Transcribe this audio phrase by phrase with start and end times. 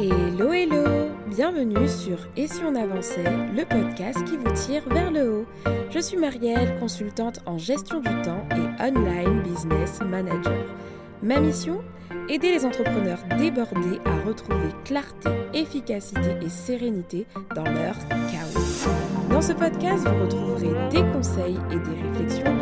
[0.00, 5.40] Hello hello Bienvenue sur Et si on avançait, le podcast qui vous tire vers le
[5.40, 5.46] haut.
[5.90, 10.64] Je suis Marielle, consultante en gestion du temps et online business manager.
[11.20, 11.80] Ma mission
[12.28, 17.26] Aider les entrepreneurs débordés à retrouver clarté, efficacité et sérénité
[17.56, 18.88] dans leur chaos.
[19.30, 22.57] Dans ce podcast, vous retrouverez des conseils et des réflexions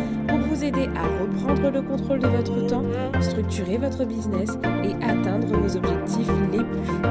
[0.56, 2.84] vous aider à reprendre le contrôle de votre temps,
[3.20, 4.50] structurer votre business
[4.84, 7.02] et atteindre vos objectifs les plus fous.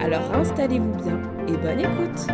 [0.00, 2.26] Alors installez-vous bien et bonne écoute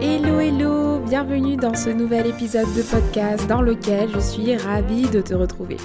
[0.00, 5.20] Hello hello, bienvenue dans ce nouvel épisode de podcast dans lequel je suis ravie de
[5.20, 5.78] te retrouver.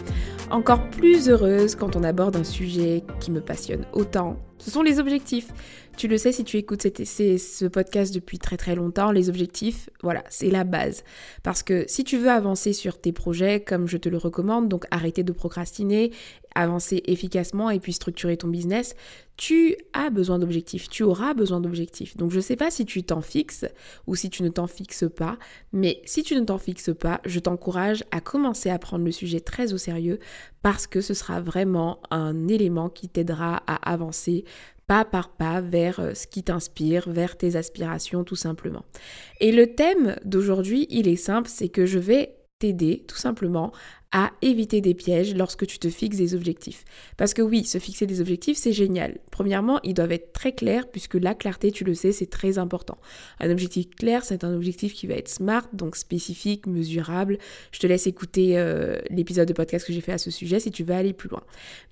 [0.51, 4.37] Encore plus heureuse quand on aborde un sujet qui me passionne autant.
[4.59, 5.47] Ce sont les objectifs.
[5.97, 10.23] Tu le sais si tu écoutes ce podcast depuis très très longtemps, les objectifs, voilà,
[10.29, 11.03] c'est la base.
[11.43, 14.85] Parce que si tu veux avancer sur tes projets, comme je te le recommande, donc
[14.89, 16.11] arrêter de procrastiner,
[16.55, 18.95] avancer efficacement et puis structurer ton business,
[19.37, 22.15] tu as besoin d'objectifs, tu auras besoin d'objectifs.
[22.17, 23.65] Donc je ne sais pas si tu t'en fixes
[24.07, 25.37] ou si tu ne t'en fixes pas,
[25.73, 29.39] mais si tu ne t'en fixes pas, je t'encourage à commencer à prendre le sujet
[29.39, 30.19] très au sérieux
[30.61, 34.45] parce que ce sera vraiment un élément qui t'aidera à avancer
[34.91, 38.83] pas par pas vers euh, ce qui t'inspire, vers tes aspirations tout simplement.
[39.39, 43.71] Et le thème d'aujourd'hui, il est simple, c'est que je vais t'aider tout simplement
[44.11, 46.83] à éviter des pièges lorsque tu te fixes des objectifs.
[47.15, 49.19] Parce que oui, se fixer des objectifs, c'est génial.
[49.31, 52.97] Premièrement, ils doivent être très clairs, puisque la clarté, tu le sais, c'est très important.
[53.39, 57.37] Un objectif clair, c'est un objectif qui va être smart, donc spécifique, mesurable.
[57.71, 60.71] Je te laisse écouter euh, l'épisode de podcast que j'ai fait à ce sujet si
[60.71, 61.43] tu veux aller plus loin.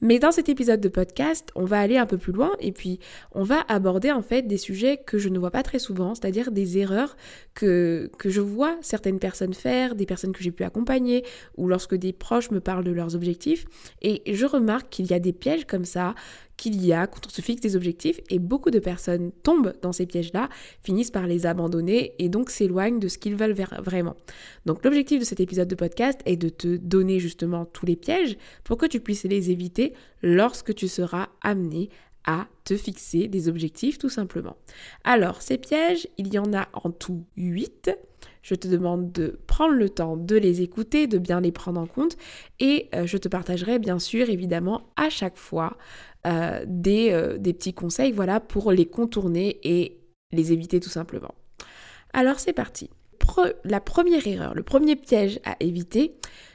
[0.02, 3.00] Mais dans cet épisode de podcast, on va aller un peu plus loin, et puis
[3.32, 6.52] on va aborder en fait des sujets que je ne vois pas très souvent, c'est-à-dire
[6.52, 7.16] des erreurs
[7.54, 11.24] que, que je vois certaines personnes faire, des personnes que j'ai pu accompagner,
[11.56, 13.66] ou lorsque des proches me parlent de leurs objectifs
[14.02, 16.16] et je remarque qu'il y a des pièges comme ça
[16.60, 19.94] qu'il y a quand on se fixe des objectifs et beaucoup de personnes tombent dans
[19.94, 20.50] ces pièges-là,
[20.84, 24.18] finissent par les abandonner et donc s'éloignent de ce qu'ils veulent vraiment.
[24.66, 28.38] Donc l'objectif de cet épisode de podcast est de te donner justement tous les pièges
[28.66, 31.90] pour que tu puisses les éviter lorsque tu seras amené
[32.26, 34.58] à te fixer des objectifs tout simplement.
[35.04, 37.92] Alors ces pièges, il y en a en tout 8.
[38.42, 41.88] Je te demande de prendre le temps de les écouter, de bien les prendre en
[41.88, 42.18] compte
[42.60, 45.78] et euh, je te partagerai bien sûr évidemment à chaque fois
[46.28, 50.00] euh, des, euh, des petits conseils voilà, pour les contourner et
[50.32, 51.34] les éviter tout simplement.
[52.14, 52.90] Alors c'est parti.
[53.64, 56.14] la première erreur, le premier piège à éviter,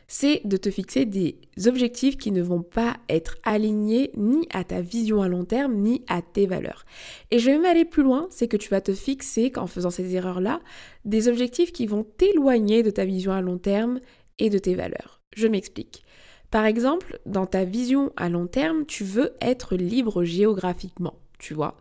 [0.09, 4.81] c'est de te fixer des objectifs qui ne vont pas être alignés ni à ta
[4.81, 6.85] vision à long terme, ni à tes valeurs.
[7.31, 9.91] Et je vais même aller plus loin, c'est que tu vas te fixer, en faisant
[9.91, 10.61] ces erreurs-là,
[11.05, 14.01] des objectifs qui vont t'éloigner de ta vision à long terme
[14.39, 15.23] et de tes valeurs.
[15.37, 16.05] Je m'explique.
[16.51, 21.77] Par exemple, dans ta vision à long terme, tu veux être libre géographiquement, tu vois.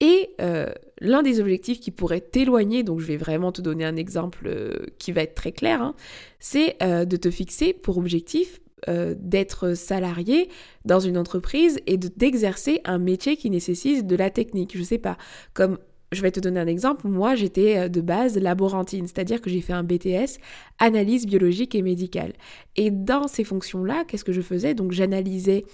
[0.00, 0.72] Et euh,
[1.02, 4.86] l'un des objectifs qui pourrait t'éloigner, donc je vais vraiment te donner un exemple euh,
[4.98, 5.94] qui va être très clair, hein,
[6.38, 10.48] c'est euh, de te fixer pour objectif d'être salarié
[10.84, 14.76] dans une entreprise et d'exercer un métier qui nécessite de la technique.
[14.76, 15.16] Je sais pas,
[15.54, 15.78] comme
[16.10, 17.06] je vais te donner un exemple.
[17.06, 20.38] Moi, j'étais de base laborantine, c'est-à-dire que j'ai fait un BTS,
[20.80, 22.32] analyse biologique et médicale.
[22.74, 24.74] Et dans ces fonctions-là, qu'est-ce que je faisais?
[24.74, 25.64] Donc, j'analysais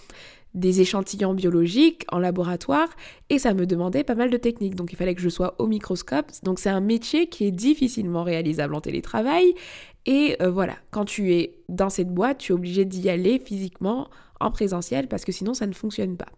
[0.58, 2.88] des échantillons biologiques en laboratoire
[3.30, 4.74] et ça me demandait pas mal de techniques.
[4.74, 6.30] Donc il fallait que je sois au microscope.
[6.42, 9.54] Donc c'est un métier qui est difficilement réalisable en télétravail.
[10.06, 14.08] Et euh, voilà, quand tu es dans cette boîte, tu es obligé d'y aller physiquement
[14.40, 16.28] en présentiel parce que sinon ça ne fonctionne pas.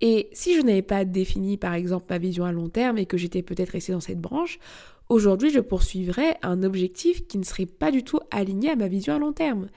[0.00, 3.16] Et si je n'avais pas défini par exemple ma vision à long terme et que
[3.16, 4.58] j'étais peut-être restée dans cette branche,
[5.08, 9.14] aujourd'hui je poursuivrais un objectif qui ne serait pas du tout aligné à ma vision
[9.14, 9.68] à long terme.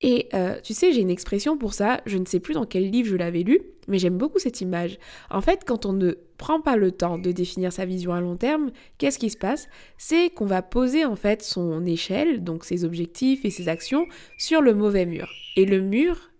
[0.00, 2.90] Et euh, tu sais, j'ai une expression pour ça, je ne sais plus dans quel
[2.90, 4.98] livre je l'avais lu, mais j'aime beaucoup cette image.
[5.30, 8.36] En fait, quand on ne prend pas le temps de définir sa vision à long
[8.36, 9.68] terme, qu'est-ce qui se passe?
[9.96, 14.06] C'est qu'on va poser en fait son échelle, donc ses objectifs et ses actions,
[14.38, 15.30] sur le mauvais mur.
[15.56, 16.30] Et le mur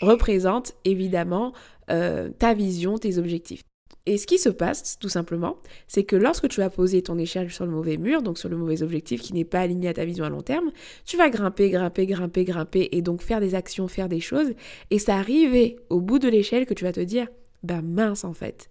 [0.00, 1.52] représente évidemment
[1.90, 3.62] euh, ta vision, tes objectifs.
[4.08, 7.50] Et ce qui se passe, tout simplement, c'est que lorsque tu vas poser ton échelle
[7.50, 10.06] sur le mauvais mur, donc sur le mauvais objectif qui n'est pas aligné à ta
[10.06, 10.72] vision à long terme,
[11.04, 14.54] tu vas grimper, grimper, grimper, grimper, et donc faire des actions, faire des choses,
[14.90, 17.28] et ça arriver au bout de l'échelle que tu vas te dire,
[17.62, 18.70] bah mince en fait.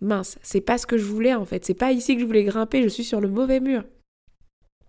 [0.00, 2.44] Mince, c'est pas ce que je voulais en fait, c'est pas ici que je voulais
[2.44, 3.82] grimper, je suis sur le mauvais mur.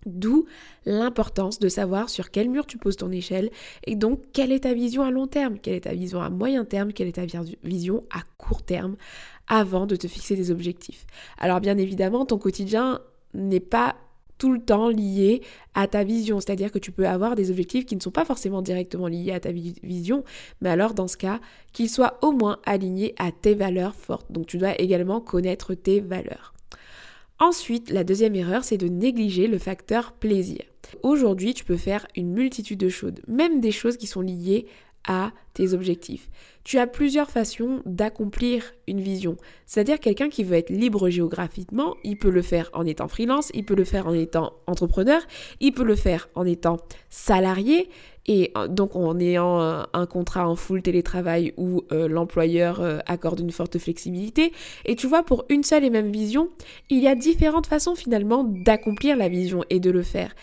[0.06, 0.46] D'où
[0.86, 3.50] l'importance de savoir sur quel mur tu poses ton échelle
[3.86, 6.66] et donc quelle est ta vision à long terme, quelle est ta vision à moyen
[6.66, 7.26] terme, quelle est ta
[7.64, 8.96] vision à court terme
[9.48, 11.06] avant de te fixer des objectifs.
[11.38, 13.00] Alors bien évidemment, ton quotidien
[13.34, 13.96] n'est pas
[14.38, 15.42] tout le temps liés
[15.74, 16.40] à ta vision.
[16.40, 19.40] C'est-à-dire que tu peux avoir des objectifs qui ne sont pas forcément directement liés à
[19.40, 20.24] ta vision,
[20.62, 21.40] mais alors dans ce cas,
[21.72, 24.32] qu'ils soient au moins alignés à tes valeurs fortes.
[24.32, 26.53] Donc tu dois également connaître tes valeurs.
[27.39, 30.62] Ensuite, la deuxième erreur, c'est de négliger le facteur plaisir.
[31.01, 34.68] Aujourd'hui, tu peux faire une multitude de choses, même des choses qui sont liées
[35.08, 36.30] à tes objectifs.
[36.64, 39.36] Tu as plusieurs façons d'accomplir une vision.
[39.66, 43.66] C'est-à-dire quelqu'un qui veut être libre géographiquement, il peut le faire en étant freelance, il
[43.66, 45.22] peut le faire en étant entrepreneur,
[45.60, 46.78] il peut le faire en étant
[47.10, 47.90] salarié,
[48.26, 53.40] et euh, donc en ayant un, contrat en full télétravail où euh, l'employeur euh, accorde
[53.40, 54.54] une forte flexibilité.
[54.86, 56.50] Et tu vois, pour une seule et même vision,
[56.90, 60.34] il y a différentes façons finalement d'accomplir la vision et de le faire.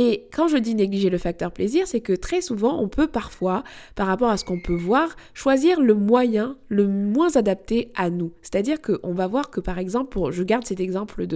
[0.00, 3.64] Et quand je dis négliger le facteur plaisir, c'est que très souvent, on peut parfois,
[3.96, 8.32] par rapport à ce qu'on peut voir, choisir le moyen le moins adapté à nous.
[8.40, 11.26] C'est-à-dire qu'on va voir que, par exemple, je garde cet exemple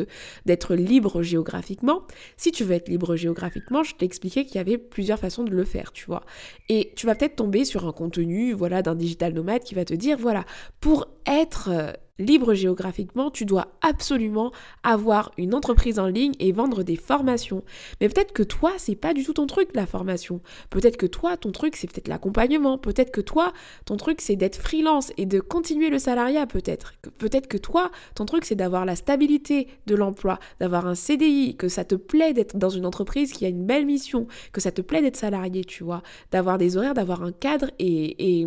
[0.46, 2.02] d'être libre géographiquement.
[2.36, 5.50] Si tu veux être libre géographiquement, je t'ai expliqué qu'il y avait plusieurs façons de
[5.50, 6.22] le faire, tu vois.
[6.68, 9.94] Et tu vas peut-être tomber sur un contenu, voilà, d'un digital nomade qui va te
[9.94, 10.44] dire, voilà,
[10.78, 16.82] pour être euh, libre géographiquement, tu dois absolument avoir une entreprise en ligne et vendre
[16.82, 17.64] des formations.
[18.00, 20.40] Mais peut-être que toi, c'est pas du tout ton truc la formation.
[20.70, 22.78] Peut-être que toi, ton truc c'est peut-être l'accompagnement.
[22.78, 23.52] Peut-être que toi,
[23.84, 26.94] ton truc c'est d'être freelance et de continuer le salariat peut-être.
[27.18, 31.68] Peut-être que toi, ton truc c'est d'avoir la stabilité de l'emploi, d'avoir un CDI, que
[31.68, 34.82] ça te plaît d'être dans une entreprise qui a une belle mission, que ça te
[34.82, 38.46] plaît d'être salarié, tu vois, d'avoir des horaires, d'avoir un cadre et, et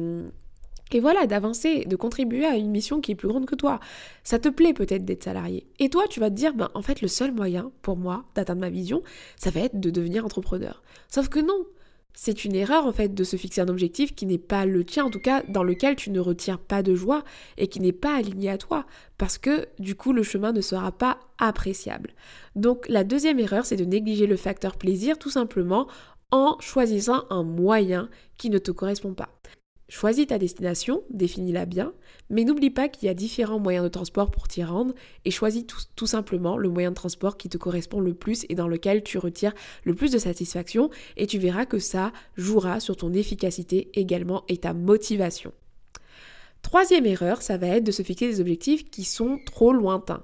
[0.91, 3.79] et voilà, d'avancer, de contribuer à une mission qui est plus grande que toi.
[4.23, 5.67] Ça te plaît peut-être d'être salarié.
[5.79, 8.61] Et toi, tu vas te dire, ben, en fait, le seul moyen pour moi d'atteindre
[8.61, 9.01] ma vision,
[9.35, 10.83] ça va être de devenir entrepreneur.
[11.09, 11.65] Sauf que non,
[12.13, 15.05] c'est une erreur en fait de se fixer un objectif qui n'est pas le tien,
[15.05, 17.23] en tout cas dans lequel tu ne retires pas de joie
[17.57, 18.85] et qui n'est pas aligné à toi,
[19.17, 22.13] parce que du coup le chemin ne sera pas appréciable.
[22.55, 25.87] Donc la deuxième erreur, c'est de négliger le facteur plaisir tout simplement
[26.31, 29.34] en choisissant un moyen qui ne te correspond pas.
[29.87, 31.93] Choisis ta destination, définis-la bien,
[32.31, 34.95] mais n'oublie pas qu'il y a différents moyens de transport pour t'y rendre
[35.25, 35.63] et choisis
[35.95, 39.19] tout, simplement le moyen de transport qui te correspond le plus et dans lequel tu
[39.19, 39.53] retires
[39.83, 44.57] le plus de satisfaction et tu verras que ça jouera sur ton efficacité également et
[44.57, 45.53] ta motivation.
[46.63, 50.23] Troisième erreur, ça va être de se fixer des objectifs qui sont trop lointains.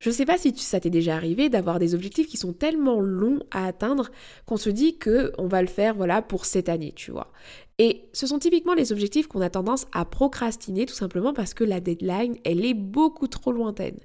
[0.00, 3.00] Je ne sais pas si ça t'est déjà arrivé d'avoir des objectifs qui sont tellement
[3.00, 4.10] longs à atteindre
[4.46, 7.32] qu'on se dit que on va le faire voilà pour cette année, tu vois.
[7.78, 11.64] Et ce sont typiquement les objectifs qu'on a tendance à procrastiner tout simplement parce que
[11.64, 13.98] la deadline, elle est beaucoup trop lointaine.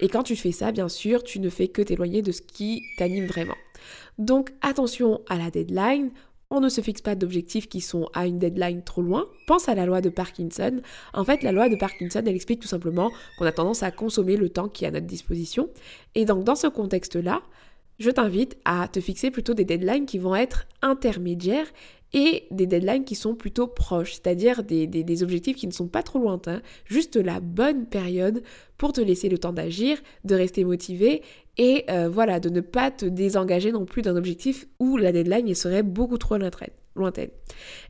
[0.00, 2.82] Et quand tu fais ça, bien sûr, tu ne fais que t'éloigner de ce qui
[2.96, 3.56] t'anime vraiment.
[4.18, 6.10] Donc attention à la deadline,
[6.50, 9.26] on ne se fixe pas d'objectifs qui sont à une deadline trop loin.
[9.46, 10.80] Pense à la loi de Parkinson.
[11.12, 14.36] En fait, la loi de Parkinson, elle explique tout simplement qu'on a tendance à consommer
[14.36, 15.68] le temps qui est à notre disposition.
[16.14, 17.42] Et donc, dans ce contexte-là,
[17.98, 21.66] je t'invite à te fixer plutôt des deadlines qui vont être intermédiaires
[22.14, 26.04] et des deadlines qui sont plutôt proches, c'est-à-dire des, des, objectifs qui ne sont pas
[26.04, 28.42] trop lointains, juste la bonne période
[28.78, 31.22] pour te laisser le temps d'agir, de rester motivé
[31.58, 35.52] et euh, voilà, de ne pas te désengager non plus d'un objectif où la deadline
[35.56, 36.38] serait beaucoup trop
[36.94, 37.30] lointaine.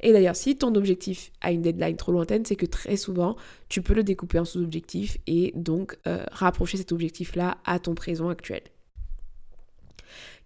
[0.00, 3.37] Et d'ailleurs, si ton objectif a une deadline trop lointaine, c'est que très souvent,
[3.69, 8.31] tu peux le découper en sous-objectifs et donc euh, rapprocher cet objectif-là à ton présent
[8.31, 8.62] actuel.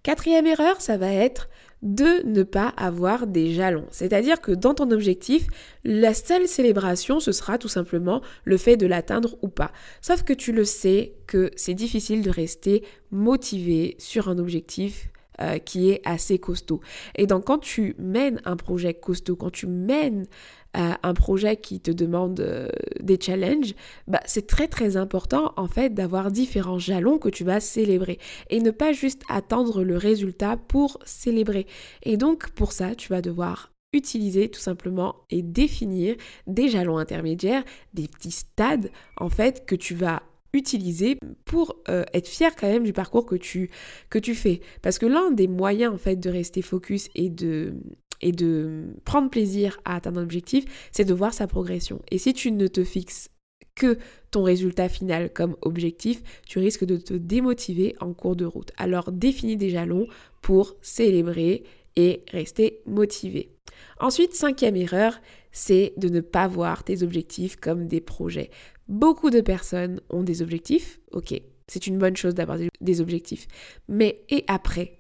[0.03, 1.49] Quatrième erreur, ça va être
[1.83, 3.87] de ne pas avoir des jalons.
[3.91, 5.47] C'est-à-dire que dans ton objectif,
[5.85, 9.71] la seule célébration, ce sera tout simplement le fait de l'atteindre ou pas.
[10.01, 15.09] Sauf que tu le sais que c'est difficile de rester motivé sur un objectif
[15.41, 16.81] euh, qui est assez costaud.
[17.15, 20.27] Et donc quand tu mènes un projet costaud, quand tu mènes
[20.75, 22.69] un projet qui te demande euh,
[23.01, 23.75] des challenges,
[24.07, 28.19] bah, c'est très très important en fait d'avoir différents jalons que tu vas célébrer
[28.51, 31.67] et ne pas juste attendre le résultat pour célébrer.
[32.03, 36.15] Et donc pour ça, tu vas devoir utiliser tout simplement et définir
[36.47, 40.23] des jalons intermédiaires, des petits stades en fait que tu vas
[40.53, 43.71] utiliser pour euh, être fier quand même du parcours que tu,
[44.11, 44.61] que tu fais.
[44.83, 47.75] Parce que l'un des moyens en fait de rester focus et de,
[48.21, 52.03] et de prendre plaisir à atteindre un objectif, c'est de voir sa progression.
[52.11, 53.31] Et si tu ne te fixes
[53.75, 53.99] que
[54.31, 58.73] ton résultat final comme objectif, tu risques de te démotiver en cours de route.
[58.77, 60.09] Alors définis des jalons
[60.43, 61.63] pour célébrer
[61.97, 63.55] et rester motivé.
[64.01, 65.21] Ensuite, cinquième erreur,
[65.53, 68.51] c'est de ne pas voir tes objectifs comme des projets.
[68.89, 73.47] Beaucoup de personnes ont des objectifs, ok, c'est une bonne chose d'avoir des objectifs.
[73.89, 74.98] Mais et après?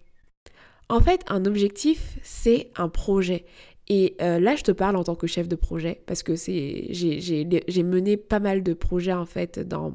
[0.88, 3.44] En fait, un objectif, c'est un projet.
[3.88, 7.82] Et euh, là, je te parle en tant que chef de projet parce que j'ai
[7.82, 9.94] mené pas mal de projets en fait dans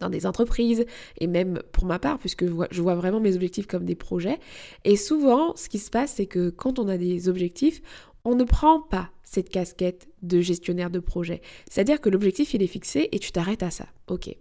[0.00, 0.86] dans des entreprises
[1.18, 4.38] et même pour ma part puisque je vois vraiment mes objectifs comme des projets.
[4.84, 7.82] Et souvent ce qui se passe c'est que quand on a des objectifs
[8.24, 11.42] on ne prend pas cette casquette de gestionnaire de projet.
[11.68, 13.86] C'est-à-dire que l'objectif il est fixé et tu t'arrêtes à ça.
[14.08, 14.34] Ok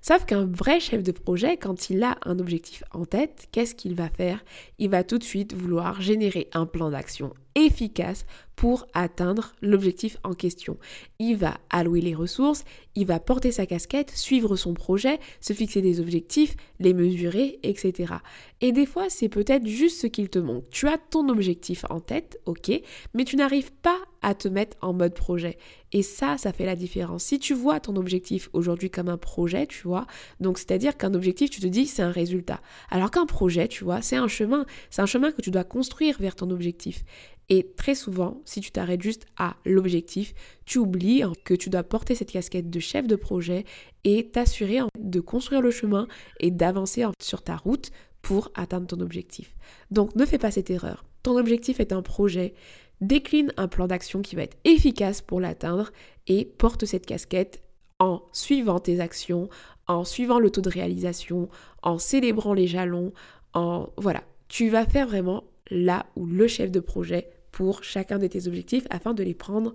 [0.00, 3.94] Sauf qu'un vrai chef de projet, quand il a un objectif en tête, qu'est-ce qu'il
[3.94, 4.44] va faire?
[4.78, 7.34] Il va tout de suite vouloir générer un plan d'action
[7.64, 8.24] efficace
[8.58, 10.78] pour atteindre l'objectif en question.
[11.20, 12.64] Il va allouer les ressources,
[12.96, 18.14] il va porter sa casquette, suivre son projet, se fixer des objectifs, les mesurer, etc.
[18.60, 20.68] Et des fois, c'est peut-être juste ce qu'il te manque.
[20.70, 22.72] Tu as ton objectif en tête, ok,
[23.14, 25.56] mais tu n'arrives pas à te mettre en mode projet.
[25.92, 27.22] Et ça, ça fait la différence.
[27.22, 30.08] Si tu vois ton objectif aujourd'hui comme un projet, tu vois,
[30.40, 32.60] donc c'est-à-dire qu'un objectif, tu te dis, c'est un résultat.
[32.90, 34.66] Alors qu'un projet, tu vois, c'est un chemin.
[34.90, 37.04] C'est un chemin que tu dois construire vers ton objectif.
[37.50, 40.34] Et très souvent, si tu t'arrêtes juste à l'objectif,
[40.66, 43.64] tu oublies que tu dois porter cette casquette de chef de projet
[44.04, 46.08] et t'assurer de construire le chemin
[46.40, 47.90] et d'avancer sur ta route
[48.20, 49.56] pour atteindre ton objectif.
[49.90, 51.04] Donc ne fais pas cette erreur.
[51.22, 52.54] Ton objectif est un projet.
[53.00, 55.90] Décline un plan d'action qui va être efficace pour l'atteindre
[56.26, 57.62] et porte cette casquette
[57.98, 59.48] en suivant tes actions,
[59.86, 61.48] en suivant le taux de réalisation,
[61.82, 63.12] en célébrant les jalons,
[63.54, 67.28] en voilà, tu vas faire vraiment là où le chef de projet
[67.58, 69.74] pour chacun de tes objectifs afin de les prendre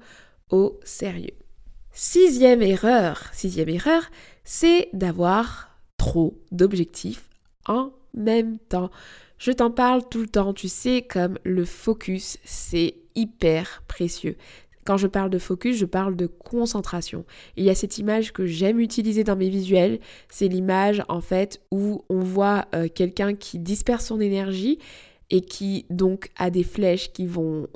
[0.49, 1.35] au sérieux.
[1.91, 4.03] Sixième erreur, sixième erreur,
[4.45, 7.29] c'est d'avoir trop d'objectifs
[7.67, 8.89] en même temps.
[9.37, 14.37] Je t'en parle tout le temps, tu sais, comme le focus, c'est hyper précieux.
[14.85, 17.25] Quand je parle de focus, je parle de concentration.
[17.57, 19.99] Il y a cette image que j'aime utiliser dans mes visuels.
[20.29, 24.79] C'est l'image en fait où on voit euh, quelqu'un qui disperse son énergie
[25.29, 27.67] et qui donc a des flèches qui vont,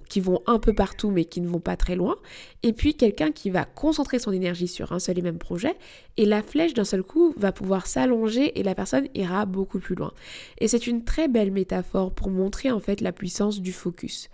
[0.46, 2.16] un peu partout mais qui ne vont pas très loin.
[2.64, 5.76] Et puis quelqu'un qui va concentrer son énergie sur un seul et même projet
[6.18, 9.96] et la flèche d'un seul coup va pouvoir s'allonger et la personne ira beaucoup plus
[9.96, 10.14] loin.
[10.60, 14.30] Et c'est une très belle métaphore pour montrer en fait la puissance du focus.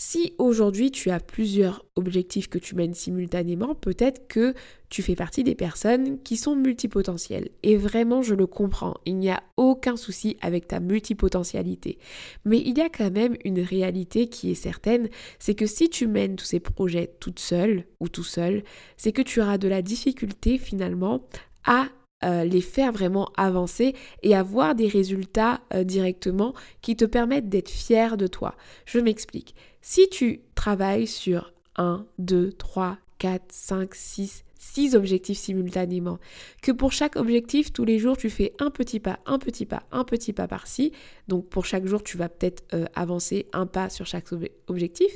[0.00, 4.54] Si aujourd'hui tu as plusieurs objectifs que tu mènes simultanément, peut-être que
[4.90, 7.48] tu fais partie des personnes qui sont multipotentielles.
[7.64, 11.98] Et vraiment, je le comprends, il n'y a aucun souci avec ta multipotentialité.
[12.44, 15.08] Mais il y a quand même une réalité qui est certaine,
[15.40, 18.62] c'est que si tu mènes tous ces projets toute seule ou tout seul,
[18.96, 21.26] c'est que tu auras de la difficulté finalement
[21.64, 21.88] à
[22.24, 26.52] euh, les faire vraiment avancer et avoir des résultats euh, directement
[26.82, 28.56] qui te permettent d'être fier de toi.
[28.86, 29.54] Je m'explique.
[29.90, 36.18] Si tu travailles sur 1, 2, 3, 4, 5, 6, six objectifs simultanément.
[36.60, 39.84] Que pour chaque objectif, tous les jours, tu fais un petit pas, un petit pas,
[39.90, 40.92] un petit pas par-ci.
[41.26, 44.26] Donc pour chaque jour, tu vas peut-être euh, avancer un pas sur chaque
[44.66, 45.10] objectif.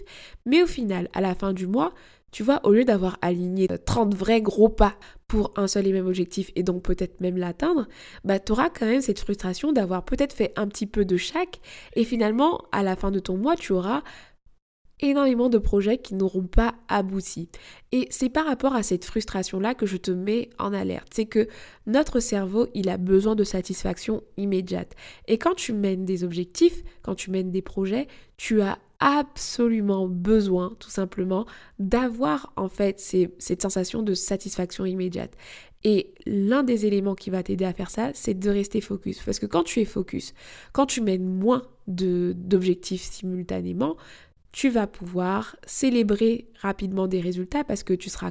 [0.46, 1.92] Mais au final, à la fin du mois,
[2.30, 4.96] tu vois, au lieu d'avoir aligné 30 vrais gros pas
[5.28, 7.86] pour un seul et même objectif et donc peut-être même l'atteindre,
[8.24, 11.60] bah tu auras quand même cette frustration d'avoir peut-être fait un petit peu de chaque
[11.94, 14.02] et finalement à la fin de ton mois, tu auras
[15.02, 17.48] énormément de projets qui n'auront pas abouti.
[17.90, 21.08] Et c'est par rapport à cette frustration-là que je te mets en alerte.
[21.12, 21.48] C'est que
[21.86, 24.94] notre cerveau, il a besoin de satisfaction immédiate.
[25.28, 28.06] Et quand tu mènes des objectifs, quand tu mènes des projets,
[28.36, 31.44] tu as absolument besoin, tout simplement,
[31.80, 33.00] d'avoir en fait
[33.38, 35.36] cette sensation de satisfaction immédiate.
[35.84, 39.20] Et l'un des éléments qui va t'aider à faire ça, c'est de rester focus.
[39.24, 40.32] Parce que quand tu es focus,
[40.72, 43.96] quand tu mènes moins d'objectifs simultanément,
[44.52, 48.30] tu vas pouvoir célébrer rapidement des résultats parce que tu seras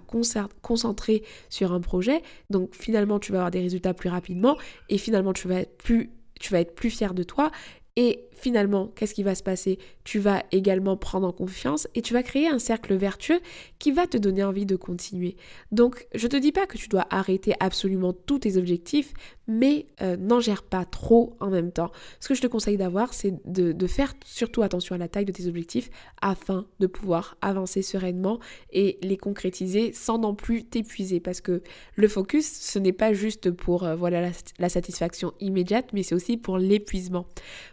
[0.61, 2.21] concentré sur un projet.
[2.49, 4.57] Donc finalement, tu vas avoir des résultats plus rapidement
[4.89, 7.51] et finalement, tu vas être plus, tu vas être plus fier de toi.
[7.97, 9.77] Et finalement, qu'est-ce qui va se passer?
[10.03, 13.39] Tu vas également prendre en confiance et tu vas créer un cercle vertueux
[13.79, 15.35] qui va te donner envie de continuer.
[15.71, 19.13] Donc, je te dis pas que tu dois arrêter absolument tous tes objectifs,
[19.47, 21.91] mais euh, n'en gère pas trop en même temps.
[22.19, 25.31] Ce que je te conseille d'avoir, c'est de, faire surtout attention à la taille de
[25.31, 25.89] tes objectifs
[26.21, 28.39] afin de pouvoir avancer sereinement
[28.71, 31.19] et les concrétiser sans non plus t'épuiser.
[31.19, 31.61] Parce que
[31.95, 36.15] le focus, ce n'est pas juste pour euh, voilà, la, la satisfaction immédiate, mais c'est
[36.15, 37.27] aussi pour l'épuisement.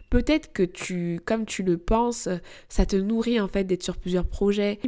[0.09, 2.27] Peut-être que tu, comme tu le penses,
[2.67, 4.79] ça te nourrit en fait d'être sur plusieurs projets.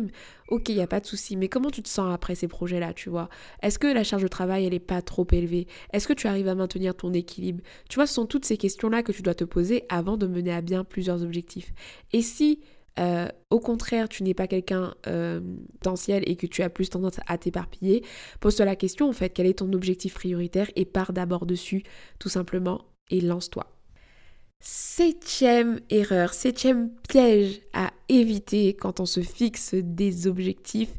[0.50, 2.94] Ok, il n'y a pas de souci, mais comment tu te sens après ces projets-là,
[2.94, 3.30] tu vois?
[3.62, 5.66] Est-ce que la charge de travail, elle n'est pas trop élevée?
[5.94, 7.62] Est-ce que tu arrives à maintenir ton équilibre?
[7.90, 10.52] Tu vois, ce sont toutes ces questions-là que tu dois te poser avant de mener
[10.52, 11.74] à bien plusieurs objectifs.
[12.12, 12.60] Et si
[13.00, 15.40] euh, au contraire, tu n'es pas quelqu'un euh,
[15.80, 18.04] potentiel et que tu as plus tendance à t'éparpiller,
[18.40, 21.84] pose-toi la question en fait, quel est ton objectif prioritaire et pars d'abord dessus,
[22.20, 23.66] tout simplement, et lance-toi.
[24.64, 30.94] Septième erreur, septième piège à éviter quand on se fixe des objectifs,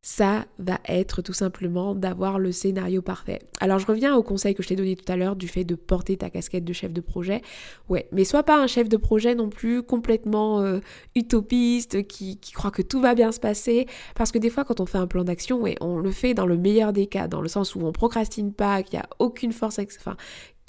[0.00, 3.40] ça va être tout simplement d'avoir le scénario parfait.
[3.58, 5.74] Alors je reviens au conseil que je t'ai donné tout à l'heure du fait de
[5.74, 7.42] porter ta casquette de chef de projet.
[7.88, 10.78] Ouais, mais sois pas un chef de projet non plus complètement euh,
[11.16, 13.86] utopiste qui, croit que tout va bien se passer.
[14.14, 16.46] Parce que des fois quand on fait un plan d'action, ouais, on le fait dans
[16.46, 19.52] le meilleur des cas, dans le sens où on procrastine pas, qu'il n'y a aucune
[19.52, 20.16] force, enfin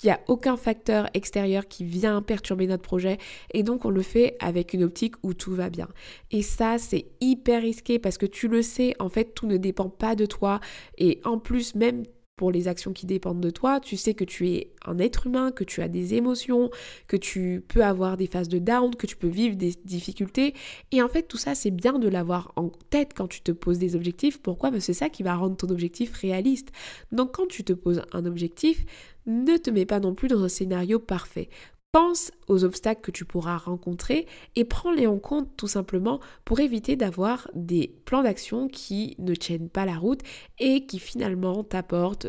[0.01, 3.19] qu'il n'y a aucun facteur extérieur qui vient perturber notre projet
[3.53, 5.87] et donc on le fait avec une optique où tout va bien.
[6.31, 9.89] Et ça, c'est hyper risqué parce que tu le sais, en fait, tout ne dépend
[9.89, 10.59] pas de toi
[10.97, 12.03] et en plus, même
[12.41, 15.51] pour les actions qui dépendent de toi, tu sais que tu es un être humain,
[15.51, 16.71] que tu as des émotions,
[17.05, 20.55] que tu peux avoir des phases de down, que tu peux vivre des difficultés.
[20.91, 23.77] Et en fait, tout ça, c'est bien de l'avoir en tête quand tu te poses
[23.77, 24.41] des objectifs.
[24.41, 24.71] Pourquoi?
[24.71, 26.71] Parce que c'est ça qui va rendre ton objectif réaliste.
[27.11, 28.85] Donc quand tu te poses un objectif,
[29.27, 31.47] ne te mets pas non plus dans un scénario parfait.
[31.91, 36.95] Pense aux obstacles que tu pourras rencontrer et prends-les en compte tout simplement pour éviter
[36.95, 40.21] d'avoir des plans d'action qui ne tiennent pas la route
[40.57, 42.27] et qui finalement t'apportent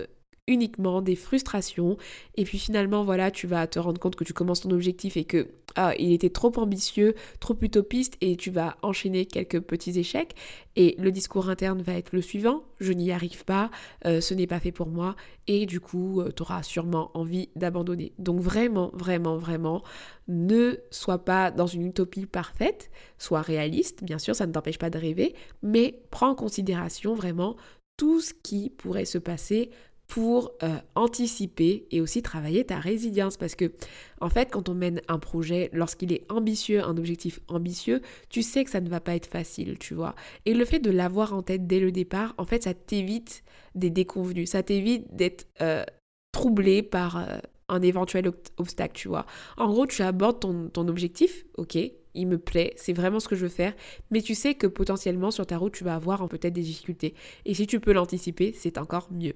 [0.48, 1.96] uniquement des frustrations.
[2.34, 5.24] Et puis finalement voilà tu vas te rendre compte que tu commences ton objectif et
[5.24, 10.34] que ah, il était trop ambitieux, trop utopiste et tu vas enchaîner quelques petits échecs.
[10.74, 13.70] Et le discours interne va être le suivant, je n'y arrive pas,
[14.06, 15.16] euh, ce n'est pas fait pour moi.
[15.46, 18.12] Et du coup euh, tu auras sûrement envie d'abandonner.
[18.18, 19.82] Donc vraiment, vraiment, vraiment,
[20.28, 24.90] ne sois pas dans une utopie parfaite, sois réaliste, bien sûr ça ne t'empêche pas
[24.90, 27.56] de rêver, mais prends en considération vraiment
[27.96, 29.70] tout ce qui pourrait se passer
[30.12, 33.72] pour euh, anticiper et aussi travailler ta résilience parce que
[34.20, 38.62] en fait quand on mène un projet lorsqu'il est ambitieux un objectif ambitieux tu sais
[38.62, 40.14] que ça ne va pas être facile tu vois
[40.44, 43.42] et le fait de l'avoir en tête dès le départ en fait ça t'évite
[43.74, 45.82] des déconvenus ça t'évite d'être euh,
[46.30, 47.38] troublé par euh,
[47.70, 49.24] un éventuel obstacle tu vois
[49.56, 51.78] en gros tu abordes ton, ton objectif ok
[52.14, 53.72] il me plaît, c'est vraiment ce que je veux faire,
[54.10, 57.14] mais tu sais que potentiellement sur ta route tu vas avoir peut-être des difficultés.
[57.46, 59.32] Et si tu peux l'anticiper, c'est encore mieux.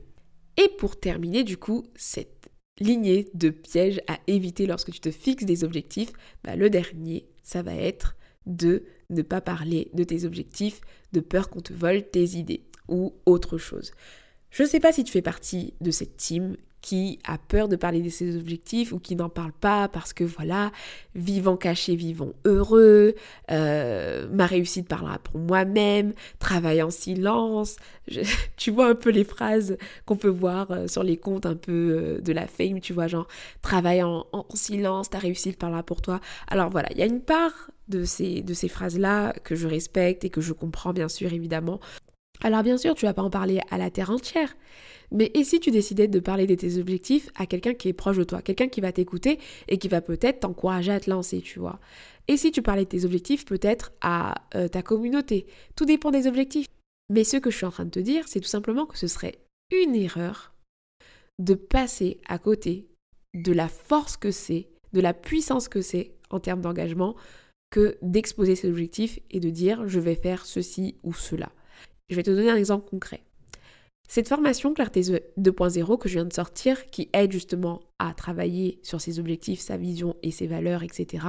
[0.56, 2.48] Et pour terminer du coup cette
[2.78, 6.12] lignée de pièges à éviter lorsque tu te fixes des objectifs,
[6.44, 10.80] bah, le dernier, ça va être de ne pas parler de tes objectifs,
[11.12, 13.92] de peur qu'on te vole tes idées ou autre chose.
[14.50, 17.76] Je ne sais pas si tu fais partie de cette team qui a peur de
[17.76, 20.70] parler de ses objectifs ou qui n'en parle pas parce que voilà,
[21.14, 23.14] vivant caché, vivons heureux,
[23.50, 27.76] euh, ma réussite parlera pour moi-même, travaille en silence.
[28.56, 31.72] tu vois un peu les phrases qu'on peut voir euh, sur les comptes un peu
[31.72, 33.26] euh, de la fame, tu vois, genre
[33.62, 36.20] travaille en, en silence, ta réussite parlera pour toi.
[36.48, 40.24] Alors voilà, il y a une part de ces, de ces phrases-là que je respecte
[40.24, 41.80] et que je comprends bien sûr évidemment.
[42.42, 44.56] Alors bien sûr, tu vas pas en parler à la terre entière,
[45.10, 48.16] mais et si tu décidais de parler de tes objectifs à quelqu'un qui est proche
[48.16, 49.38] de toi, quelqu'un qui va t'écouter
[49.68, 51.78] et qui va peut-être t'encourager à te lancer, tu vois?
[52.28, 55.46] Et si tu parlais de tes objectifs peut-être à euh, ta communauté?
[55.76, 56.66] Tout dépend des objectifs.
[57.08, 59.06] Mais ce que je suis en train de te dire, c'est tout simplement que ce
[59.06, 59.38] serait
[59.70, 60.52] une erreur
[61.38, 62.88] de passer à côté
[63.34, 67.14] de la force que c'est, de la puissance que c'est en termes d'engagement,
[67.70, 71.52] que d'exposer ses objectifs et de dire je vais faire ceci ou cela.
[72.08, 73.22] Je vais te donner un exemple concret.
[74.08, 79.00] Cette formation Clarté 2.0 que je viens de sortir, qui aide justement à travailler sur
[79.00, 81.26] ses objectifs, sa vision et ses valeurs, etc.,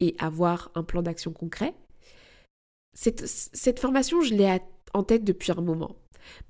[0.00, 1.74] et avoir un plan d'action concret,
[2.94, 4.58] cette, formation, je l'ai
[4.92, 5.96] en tête depuis un moment.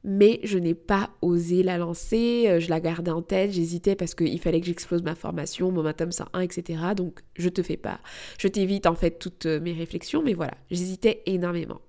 [0.02, 4.14] Mais je n'ai pas osé la lancer, euh, je la gardais en tête, j'hésitais parce
[4.14, 6.80] qu'il fallait que j'explose ma formation, Momentum 101, etc.
[6.96, 8.00] Donc je te fais pas,
[8.38, 11.80] je t'évite en fait toutes euh, mes réflexions, mais voilà, j'hésitais énormément.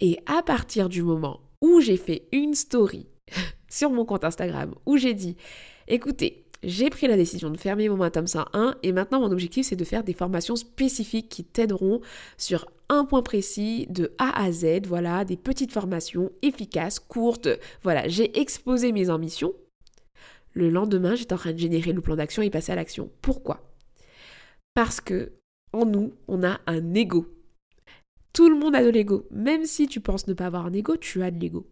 [0.00, 3.06] Et à partir du moment où j'ai fait une story
[3.68, 5.36] sur mon compte Instagram où j'ai dit
[5.88, 9.84] écoutez, j'ai pris la décision de fermer Momentum 101 et maintenant mon objectif c'est de
[9.84, 12.00] faire des formations spécifiques qui t'aideront
[12.36, 17.48] sur un point précis de A à Z, voilà, des petites formations efficaces, courtes.
[17.82, 19.52] Voilà, j'ai exposé mes ambitions.
[20.52, 23.10] Le lendemain, j'étais en train de générer le plan d'action et passer à l'action.
[23.20, 23.60] Pourquoi?
[24.74, 25.32] Parce que
[25.72, 27.26] en nous, on a un ego.
[28.36, 29.26] Tout le monde a de l'ego.
[29.30, 31.66] Même si tu penses ne pas avoir un ego, tu as de l'ego.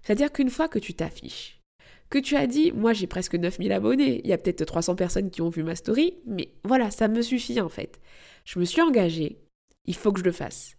[0.00, 1.60] C'est-à-dire qu'une fois que tu t'affiches,
[2.08, 5.30] que tu as dit, moi j'ai presque 9000 abonnés, il y a peut-être 300 personnes
[5.30, 8.00] qui ont vu ma story, mais voilà, ça me suffit en fait.
[8.44, 9.40] Je me suis engagée,
[9.86, 10.76] il faut que je le fasse.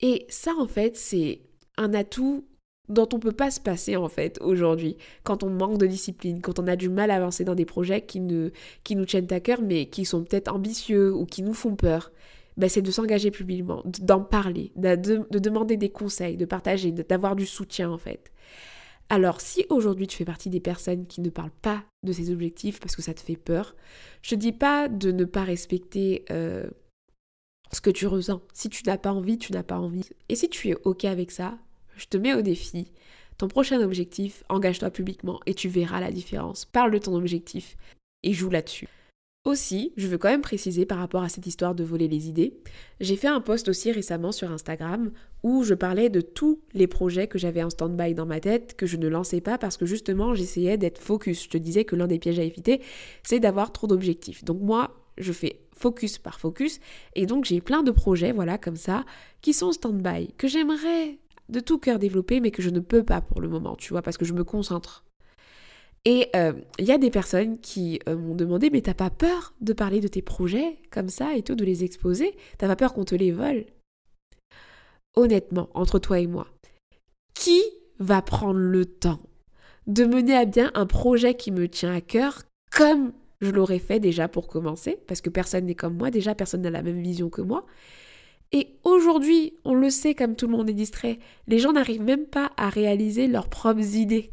[0.00, 1.40] Et ça en fait, c'est
[1.76, 2.46] un atout
[2.88, 6.60] dont on peut pas se passer en fait aujourd'hui, quand on manque de discipline, quand
[6.60, 8.50] on a du mal à avancer dans des projets qui, ne,
[8.84, 12.12] qui nous tiennent à cœur mais qui sont peut-être ambitieux ou qui nous font peur.
[12.60, 14.94] Ben, c'est de s'engager publiquement, d'en parler, de,
[15.38, 18.30] demander des conseils, de partager, d'avoir du soutien en fait.
[19.08, 22.78] Alors si aujourd'hui tu fais partie des personnes qui ne parlent pas de ces objectifs
[22.78, 23.74] parce que ça te fait peur,
[24.20, 26.68] je te dis pas de ne pas respecter euh,
[27.72, 28.42] ce que tu ressens.
[28.52, 30.10] Si tu n'as pas envie, tu n'as pas envie.
[30.28, 31.56] Et si tu es ok avec ça,
[31.96, 32.92] je te mets au défi.
[33.38, 36.66] Ton prochain objectif, engage-toi publiquement et tu verras la différence.
[36.66, 37.78] Parle de ton objectif
[38.22, 38.99] et joue là-dessus.
[39.46, 42.60] Aussi, je veux quand même préciser par rapport à cette histoire de voler les idées,
[43.00, 47.26] j'ai fait un post aussi récemment sur Instagram où je parlais de tous les projets
[47.26, 50.34] que j'avais en stand-by dans ma tête, que je ne lançais pas parce que justement
[50.34, 51.44] j'essayais d'être focus.
[51.44, 52.82] Je te disais que l'un des pièges à éviter,
[53.22, 54.44] c'est d'avoir trop d'objectifs.
[54.44, 56.78] Donc moi, je fais focus par focus
[57.16, 59.06] et donc j'ai plein de projets, voilà, comme ça,
[59.40, 63.22] qui sont stand-by, que j'aimerais de tout cœur développer mais que je ne peux pas
[63.22, 65.02] pour le moment, tu vois, parce que je me concentre
[66.04, 69.54] et il euh, y a des personnes qui euh, m'ont demandé, mais t'as pas peur
[69.60, 72.34] de parler de tes projets comme ça et tout, de les exposer?
[72.56, 73.66] T'as pas peur qu'on te les vole?
[75.14, 76.46] Honnêtement, entre toi et moi,
[77.34, 77.60] qui
[77.98, 79.20] va prendre le temps
[79.86, 84.00] de mener à bien un projet qui me tient à cœur comme je l'aurais fait
[84.00, 84.98] déjà pour commencer?
[85.06, 87.66] Parce que personne n'est comme moi, déjà personne n'a la même vision que moi.
[88.52, 92.26] Et aujourd'hui, on le sait comme tout le monde est distrait, les gens n'arrivent même
[92.26, 94.32] pas à réaliser leurs propres idées.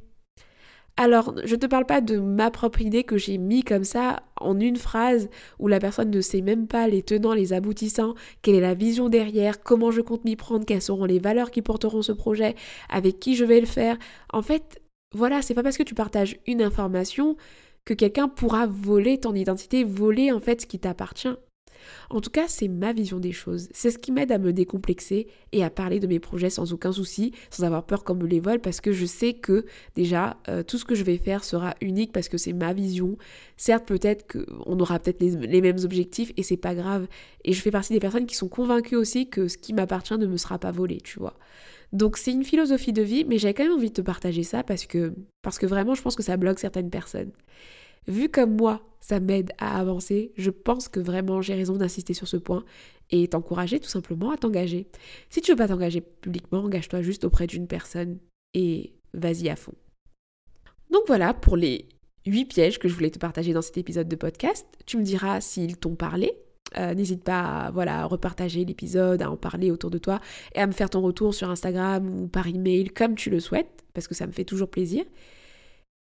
[0.99, 4.23] Alors, je ne te parle pas de ma propre idée que j'ai mis comme ça
[4.41, 5.29] en une phrase
[5.59, 9.07] où la personne ne sait même pas les tenants, les aboutissants, quelle est la vision
[9.07, 12.55] derrière, comment je compte m'y prendre, quelles seront les valeurs qui porteront ce projet,
[12.89, 13.97] avec qui je vais le faire.
[14.33, 14.81] En fait,
[15.13, 17.37] voilà, c'est pas parce que tu partages une information
[17.85, 21.37] que quelqu'un pourra voler ton identité, voler en fait ce qui t'appartient.
[22.09, 23.69] En tout cas, c'est ma vision des choses.
[23.71, 26.91] C'est ce qui m'aide à me décomplexer et à parler de mes projets sans aucun
[26.91, 30.63] souci, sans avoir peur qu'on me les vole, parce que je sais que déjà, euh,
[30.63, 33.17] tout ce que je vais faire sera unique parce que c'est ma vision.
[33.57, 37.07] Certes, peut-être qu'on aura peut-être les, mêmes objectifs et c'est pas grave.
[37.43, 40.25] Et je fais partie des personnes qui sont convaincues aussi que ce qui m'appartient ne
[40.25, 41.37] me sera pas volé, tu vois.
[41.93, 44.63] Donc c'est une philosophie de vie, mais j'ai quand même envie de te partager ça
[44.63, 47.31] parce que, parce que vraiment je pense que ça bloque certaines personnes.
[48.07, 52.27] Vu comme moi, ça m'aide à avancer, je pense que vraiment j'ai raison d'insister sur
[52.27, 52.63] ce point
[53.09, 54.87] et t'encourager tout simplement à t'engager.
[55.29, 58.17] Si tu veux pas t'engager publiquement, engage-toi juste auprès d'une personne
[58.53, 59.73] et vas-y à fond.
[60.91, 61.87] Donc voilà pour les
[62.25, 64.65] 8 pièges que je voulais te partager dans cet épisode de podcast.
[64.85, 66.33] Tu me diras s'ils t'ont parlé.
[66.77, 70.19] Euh, n'hésite pas à, voilà, repartager l'épisode, à en parler autour de toi
[70.53, 73.85] et à me faire ton retour sur Instagram ou par email comme tu le souhaites,
[73.93, 75.05] parce que ça me fait toujours plaisir.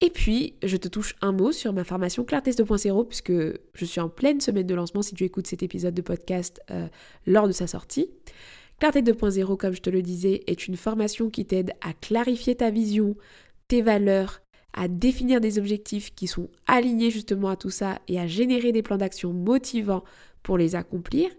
[0.04, 4.02] Et puis, je te touche un mot sur ma formation Clarté 2.0, puisque je suis
[4.02, 6.88] en pleine semaine de lancement si tu écoutes cet épisode de podcast euh,
[7.28, 8.10] lors de sa sortie.
[8.80, 12.72] Clarté 2.0, comme je te le disais, est une formation qui t'aide à clarifier ta
[12.72, 13.16] vision,
[13.68, 14.42] tes valeurs,
[14.74, 18.82] à définir des objectifs qui sont alignés justement à tout ça et à générer des
[18.82, 20.04] plans d'action motivants
[20.42, 21.30] pour les accomplir.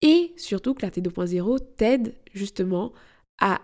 [0.00, 2.94] Et surtout, Clarté 2.0 t'aide justement
[3.38, 3.60] à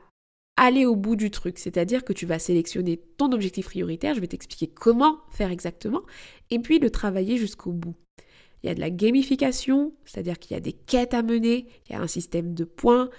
[0.56, 4.26] aller au bout du truc, c'est-à-dire que tu vas sélectionner ton objectif prioritaire, je vais
[4.26, 6.02] t'expliquer comment faire exactement,
[6.50, 7.94] et puis le travailler jusqu'au bout.
[8.62, 11.92] Il y a de la gamification, c'est-à-dire qu'il y a des quêtes à mener, il
[11.92, 13.10] y a un système de points,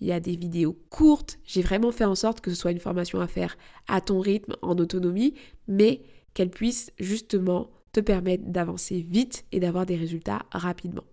[0.00, 1.38] il y a des vidéos courtes.
[1.44, 3.56] J'ai vraiment fait en sorte que ce soit une formation à faire
[3.88, 5.34] à ton rythme, en autonomie,
[5.68, 6.02] mais
[6.34, 11.04] qu'elle puisse justement te permettre d'avancer vite et d'avoir des résultats rapidement.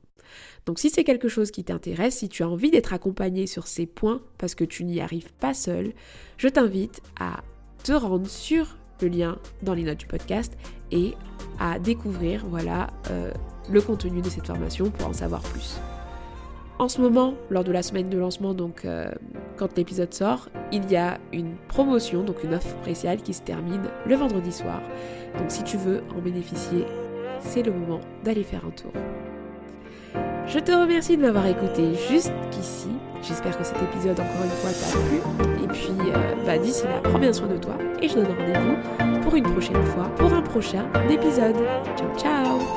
[0.65, 3.85] Donc si c'est quelque chose qui t'intéresse, si tu as envie d'être accompagné sur ces
[3.85, 5.93] points parce que tu n'y arrives pas seul,
[6.37, 7.43] je t'invite à
[7.83, 10.57] te rendre sur le lien dans les notes du podcast
[10.91, 11.13] et
[11.59, 13.31] à découvrir voilà euh,
[13.69, 15.79] le contenu de cette formation pour en savoir plus.
[16.79, 19.09] En ce moment, lors de la semaine de lancement, donc euh,
[19.55, 23.89] quand l'épisode sort, il y a une promotion, donc une offre spéciale qui se termine
[24.05, 24.81] le vendredi soir.
[25.39, 26.85] Donc si tu veux en bénéficier,
[27.39, 28.91] c'est le moment d'aller faire un tour.
[30.47, 32.87] Je te remercie de m'avoir écouté jusqu'ici.
[33.21, 35.63] J'espère que cet épisode, encore une fois, t'a plu.
[35.63, 37.73] Et puis, euh, bah, d'ici là, prends bien soin de toi.
[38.01, 41.55] Et je donne rendez-vous pour une prochaine fois, pour un prochain épisode.
[41.97, 42.76] Ciao, ciao